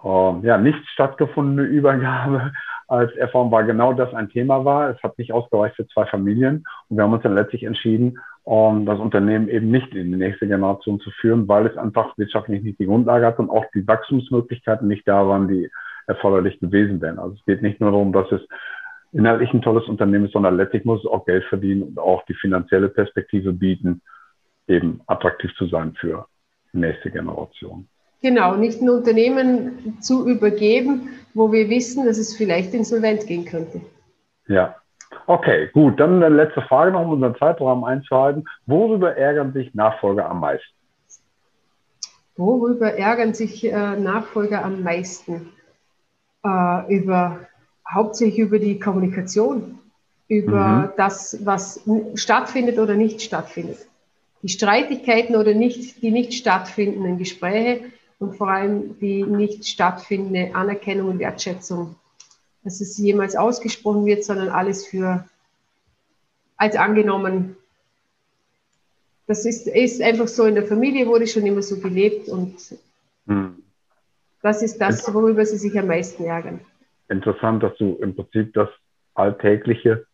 äh, 0.03 0.39
ja, 0.41 0.57
nicht 0.57 0.79
stattgefundene 0.89 1.63
Übergabe 1.67 2.51
als 2.87 3.13
erfahren, 3.15 3.51
weil 3.51 3.65
genau 3.65 3.93
das 3.93 4.13
ein 4.13 4.29
Thema 4.29 4.65
war. 4.65 4.89
Es 4.89 5.01
hat 5.03 5.17
nicht 5.17 5.31
ausgereicht 5.31 5.75
für 5.75 5.87
zwei 5.87 6.05
Familien 6.05 6.65
und 6.89 6.97
wir 6.97 7.03
haben 7.03 7.13
uns 7.13 7.23
dann 7.23 7.35
letztlich 7.35 7.63
entschieden, 7.63 8.17
um 8.43 8.85
das 8.85 8.99
Unternehmen 8.99 9.47
eben 9.47 9.69
nicht 9.69 9.93
in 9.93 10.11
die 10.11 10.17
nächste 10.17 10.47
Generation 10.47 10.99
zu 10.99 11.11
führen, 11.11 11.47
weil 11.47 11.67
es 11.67 11.77
einfach 11.77 12.17
wirtschaftlich 12.17 12.63
nicht 12.63 12.79
die 12.79 12.87
Grundlage 12.87 13.25
hat 13.25 13.37
und 13.37 13.49
auch 13.49 13.65
die 13.75 13.87
Wachstumsmöglichkeiten 13.87 14.87
nicht 14.87 15.07
da 15.07 15.27
waren, 15.27 15.47
die 15.47 15.69
erforderlich 16.07 16.59
gewesen 16.59 16.99
wären. 16.99 17.19
Also 17.19 17.35
es 17.35 17.45
geht 17.45 17.61
nicht 17.61 17.79
nur 17.79 17.91
darum, 17.91 18.11
dass 18.11 18.31
es 18.31 18.41
inhaltlich 19.11 19.53
ein 19.53 19.61
tolles 19.61 19.87
Unternehmen 19.87 20.25
ist, 20.25 20.33
sondern 20.33 20.57
letztlich 20.57 20.85
muss 20.85 20.99
es 21.01 21.09
auch 21.09 21.25
Geld 21.25 21.43
verdienen 21.45 21.83
und 21.83 21.99
auch 21.99 22.23
die 22.25 22.35
finanzielle 22.35 22.89
Perspektive 22.89 23.53
bieten, 23.53 24.01
eben 24.67 25.01
attraktiv 25.07 25.51
zu 25.57 25.65
sein 25.67 25.93
für 25.99 26.27
die 26.73 26.77
nächste 26.77 27.09
Generation. 27.09 27.87
Genau, 28.21 28.55
nicht 28.55 28.81
ein 28.81 28.89
Unternehmen 28.89 29.97
zu 30.01 30.27
übergeben, 30.27 31.09
wo 31.33 31.51
wir 31.51 31.69
wissen, 31.69 32.05
dass 32.05 32.17
es 32.17 32.35
vielleicht 32.35 32.73
insolvent 32.73 33.25
gehen 33.27 33.45
könnte. 33.45 33.81
Ja, 34.47 34.75
okay, 35.25 35.69
gut. 35.73 35.99
Dann 35.99 36.21
eine 36.21 36.35
letzte 36.35 36.61
Frage 36.63 36.91
noch, 36.91 37.01
um 37.01 37.11
unseren 37.11 37.35
Zeitraum 37.37 37.83
einzuhalten. 37.83 38.45
Worüber 38.65 39.15
ärgern 39.15 39.53
sich 39.53 39.73
Nachfolger 39.73 40.29
am 40.29 40.41
meisten? 40.41 40.75
Worüber 42.35 42.93
ärgern 42.93 43.33
sich 43.33 43.65
äh, 43.65 43.95
Nachfolger 43.95 44.63
am 44.65 44.83
meisten? 44.83 45.51
Äh, 46.43 46.95
über, 46.95 47.39
hauptsächlich 47.91 48.39
über 48.39 48.59
die 48.59 48.79
Kommunikation, 48.79 49.79
über 50.27 50.65
mhm. 50.67 50.89
das, 50.97 51.43
was 51.45 51.81
stattfindet 52.15 52.77
oder 52.77 52.95
nicht 52.95 53.21
stattfindet. 53.21 53.79
Die 54.41 54.49
Streitigkeiten 54.49 55.35
oder 55.35 55.53
nicht, 55.53 56.01
die 56.01 56.11
nicht 56.11 56.33
stattfindenden 56.33 57.17
Gespräche 57.17 57.85
und 58.19 58.37
vor 58.37 58.49
allem 58.49 58.97
die 58.99 59.23
nicht 59.23 59.65
stattfindende 59.65 60.55
Anerkennung 60.55 61.09
und 61.09 61.19
Wertschätzung, 61.19 61.95
dass 62.63 62.79
es 62.79 62.97
jemals 62.97 63.35
ausgesprochen 63.35 64.05
wird, 64.05 64.23
sondern 64.23 64.49
alles 64.49 64.85
für 64.85 65.25
als 66.57 66.75
angenommen. 66.75 67.55
Das 69.27 69.45
ist, 69.45 69.67
ist 69.67 70.01
einfach 70.01 70.27
so 70.27 70.45
in 70.45 70.55
der 70.55 70.65
Familie, 70.65 71.07
wurde 71.07 71.27
schon 71.27 71.45
immer 71.45 71.61
so 71.61 71.79
gelebt 71.79 72.29
und 72.29 72.55
hm. 73.27 73.63
das 74.41 74.61
ist 74.61 74.77
das, 74.77 75.13
worüber 75.13 75.45
sie 75.45 75.57
sich 75.57 75.77
am 75.79 75.87
meisten 75.87 76.25
ärgern. 76.25 76.59
Interessant, 77.09 77.63
dass 77.63 77.75
du 77.77 77.97
im 78.01 78.15
Prinzip 78.15 78.53
das 78.53 78.69
alltägliche 79.15 80.05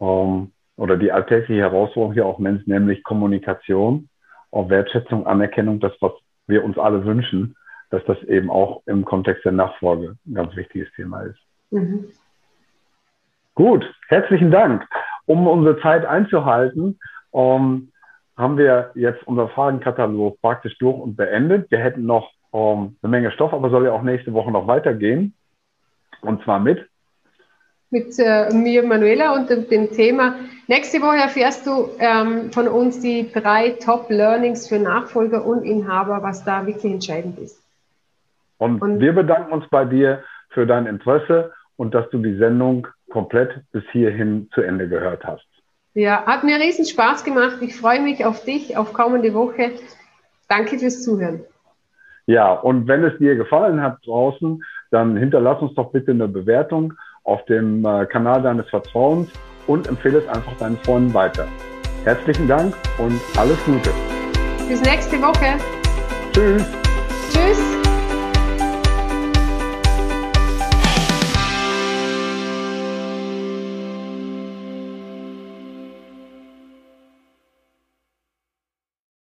ähm, 0.00 0.52
oder 0.76 0.96
die 0.96 1.12
alltägliche 1.12 1.60
Herausforderung 1.60 2.12
hier 2.12 2.26
auch 2.26 2.38
nennst, 2.38 2.68
nämlich 2.68 3.02
Kommunikation, 3.02 4.08
auch 4.52 4.70
Wertschätzung, 4.70 5.26
Anerkennung, 5.26 5.80
das, 5.80 5.92
was 6.00 6.12
wir 6.46 6.64
uns 6.64 6.78
alle 6.78 7.04
wünschen, 7.04 7.56
dass 7.90 8.04
das 8.04 8.22
eben 8.24 8.50
auch 8.50 8.82
im 8.86 9.04
Kontext 9.04 9.44
der 9.44 9.52
Nachfolge 9.52 10.16
ein 10.26 10.34
ganz 10.34 10.54
wichtiges 10.56 10.88
Thema 10.94 11.22
ist. 11.22 11.38
Mhm. 11.70 12.06
Gut, 13.54 13.84
herzlichen 14.08 14.50
Dank. 14.50 14.86
Um 15.26 15.46
unsere 15.46 15.80
Zeit 15.80 16.06
einzuhalten, 16.06 16.98
ähm, 17.34 17.90
haben 18.36 18.56
wir 18.56 18.92
jetzt 18.94 19.26
unser 19.26 19.48
Fragenkatalog 19.48 20.40
praktisch 20.40 20.78
durch 20.78 20.96
und 20.96 21.16
beendet. 21.16 21.70
Wir 21.70 21.80
hätten 21.80 22.06
noch 22.06 22.30
ähm, 22.52 22.96
eine 23.02 23.10
Menge 23.10 23.32
Stoff, 23.32 23.52
aber 23.52 23.68
soll 23.70 23.86
ja 23.86 23.92
auch 23.92 24.02
nächste 24.02 24.32
Woche 24.32 24.52
noch 24.52 24.68
weitergehen. 24.68 25.34
Und 26.20 26.42
zwar 26.44 26.60
mit? 26.60 26.86
Mit 27.90 28.18
äh, 28.18 28.52
mir, 28.52 28.82
Manuela, 28.82 29.34
und 29.34 29.48
dem 29.48 29.90
Thema 29.90 30.34
Nächste 30.70 31.00
Woche 31.00 31.16
erfährst 31.16 31.66
du 31.66 31.88
ähm, 31.98 32.52
von 32.52 32.68
uns 32.68 33.00
die 33.00 33.32
drei 33.32 33.70
Top-Learnings 33.70 34.68
für 34.68 34.78
Nachfolger 34.78 35.46
und 35.46 35.62
Inhaber, 35.62 36.22
was 36.22 36.44
da 36.44 36.66
wirklich 36.66 36.92
entscheidend 36.92 37.38
ist. 37.38 37.58
Und, 38.58 38.82
und 38.82 39.00
wir 39.00 39.14
bedanken 39.14 39.50
uns 39.50 39.66
bei 39.70 39.86
dir 39.86 40.22
für 40.50 40.66
dein 40.66 40.84
Interesse 40.84 41.52
und 41.76 41.94
dass 41.94 42.10
du 42.10 42.18
die 42.18 42.36
Sendung 42.36 42.86
komplett 43.08 43.62
bis 43.72 43.82
hierhin 43.92 44.50
zu 44.52 44.60
Ende 44.60 44.90
gehört 44.90 45.24
hast. 45.24 45.46
Ja, 45.94 46.26
hat 46.26 46.44
mir 46.44 46.58
riesen 46.58 46.84
Spaß 46.84 47.24
gemacht. 47.24 47.56
Ich 47.62 47.74
freue 47.74 48.02
mich 48.02 48.26
auf 48.26 48.44
dich, 48.44 48.76
auf 48.76 48.92
kommende 48.92 49.32
Woche. 49.32 49.70
Danke 50.50 50.78
fürs 50.78 51.02
Zuhören. 51.02 51.40
Ja, 52.26 52.52
und 52.52 52.86
wenn 52.88 53.04
es 53.04 53.16
dir 53.16 53.36
gefallen 53.36 53.80
hat 53.80 54.00
draußen, 54.04 54.62
dann 54.90 55.16
hinterlass 55.16 55.60
uns 55.60 55.74
doch 55.74 55.90
bitte 55.90 56.12
eine 56.12 56.28
Bewertung 56.28 56.94
auf 57.24 57.44
dem 57.46 57.84
äh, 57.84 58.06
Kanal 58.06 58.42
deines 58.42 58.68
Vertrauens 58.68 59.28
und 59.66 59.86
empfehle 59.86 60.18
es 60.18 60.28
einfach 60.28 60.56
deinen 60.58 60.78
Freunden 60.78 61.12
weiter. 61.12 61.46
Herzlichen 62.04 62.48
Dank 62.48 62.74
und 62.98 63.20
alles 63.36 63.62
Gute. 63.64 63.90
Bis 64.68 64.80
nächste 64.82 65.16
Woche. 65.20 65.58
Tschüss. 66.32 66.64
Tschüss. 67.30 67.67